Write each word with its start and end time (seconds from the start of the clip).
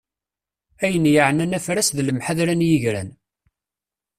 Ayen 0.83 1.05
yeɛnan 1.13 1.55
afras 1.57 1.89
d 1.91 1.97
lemḥadra 2.07 2.53
n 2.55 2.65
yigran. 2.67 3.09